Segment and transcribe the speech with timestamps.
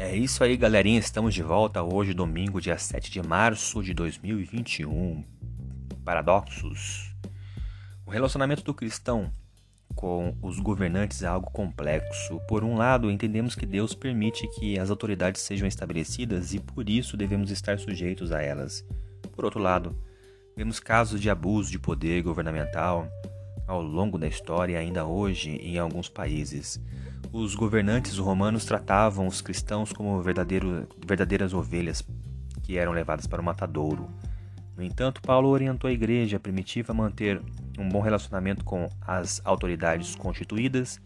[0.00, 1.00] É isso aí, galerinha.
[1.00, 5.24] Estamos de volta hoje, domingo, dia 7 de março de 2021.
[6.04, 7.12] Paradoxos.
[8.06, 9.28] O relacionamento do cristão
[9.96, 12.38] com os governantes é algo complexo.
[12.46, 17.16] Por um lado, entendemos que Deus permite que as autoridades sejam estabelecidas e por isso
[17.16, 18.86] devemos estar sujeitos a elas.
[19.32, 20.00] Por outro lado,
[20.56, 23.08] vemos casos de abuso de poder governamental
[23.68, 26.80] ao longo da história, ainda hoje, em alguns países.
[27.30, 32.02] Os governantes romanos tratavam os cristãos como verdadeiras ovelhas
[32.62, 34.08] que eram levadas para o matadouro.
[34.74, 37.42] No entanto, Paulo orientou a igreja primitiva a manter
[37.78, 41.00] um bom relacionamento com as autoridades constituídas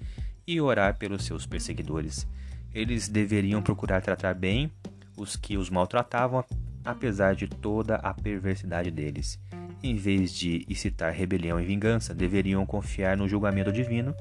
[0.46, 2.26] e orar pelos seus perseguidores.
[2.72, 4.70] Eles deveriam procurar tratar bem
[5.16, 6.44] os que os maltratavam,
[6.84, 9.38] apesar de toda a perversidade deles.
[9.82, 14.14] Em vez de incitar rebelião e vingança, deveriam confiar no julgamento divino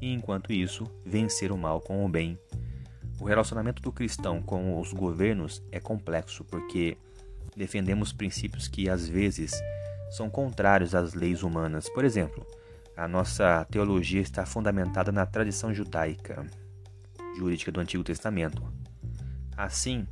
[0.00, 2.38] e, enquanto isso, vencer o mal com o bem.
[3.18, 6.98] O relacionamento do cristão com os governos é complexo porque
[7.56, 9.52] defendemos princípios que, às vezes,
[10.10, 11.88] são contrários às leis humanas.
[11.88, 12.46] Por exemplo,
[12.94, 16.46] a nossa teologia está fundamentada na tradição judaica,
[17.38, 18.62] jurídica do Antigo Testamento.
[19.56, 20.06] Assim,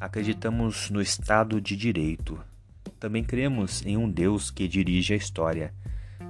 [0.00, 2.49] acreditamos no Estado de Direito.
[3.00, 5.74] Também cremos em um Deus que dirige a história.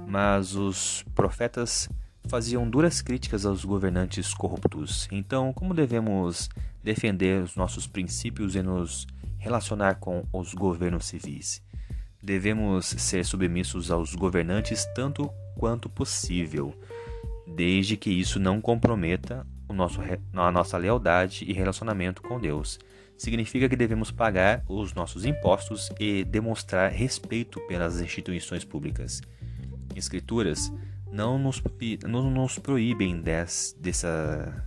[0.07, 1.89] Mas os profetas
[2.27, 5.07] faziam duras críticas aos governantes corruptos.
[5.11, 6.49] Então, como devemos
[6.81, 9.05] defender os nossos princípios e nos
[9.37, 11.61] relacionar com os governos civis?
[12.23, 16.73] Devemos ser submissos aos governantes tanto quanto possível,
[17.45, 19.99] desde que isso não comprometa nosso,
[20.33, 22.79] a nossa lealdade e relacionamento com Deus.
[23.21, 29.21] Significa que devemos pagar os nossos impostos e demonstrar respeito pelas instituições públicas.
[29.95, 30.73] Escrituras
[31.11, 31.61] não nos,
[32.03, 34.65] não nos proíbem des, dessa,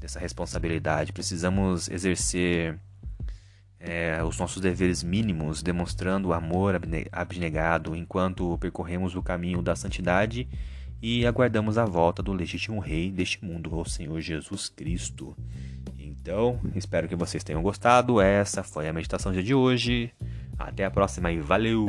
[0.00, 1.12] dessa responsabilidade.
[1.12, 2.80] Precisamos exercer
[3.78, 6.80] é, os nossos deveres mínimos, demonstrando amor
[7.12, 10.48] abnegado enquanto percorremos o caminho da santidade
[11.02, 15.36] e aguardamos a volta do legítimo Rei deste mundo, o Senhor Jesus Cristo.
[16.24, 18.18] Então, espero que vocês tenham gostado.
[18.18, 20.10] Essa foi a meditação de hoje.
[20.58, 21.84] Até a próxima e valeu!